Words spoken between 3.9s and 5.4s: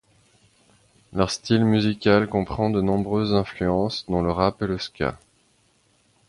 dont le rap et le ska.